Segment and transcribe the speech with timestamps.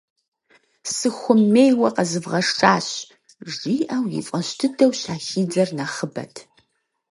[0.95, 2.87] Сыхуэмейуэ къэзывгъэшащ!-
[3.51, 6.35] жиӏэу, и фӏэщ дыдэу щахидзэр нэхъыбэт.